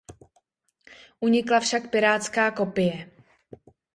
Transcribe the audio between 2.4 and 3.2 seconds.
kopie.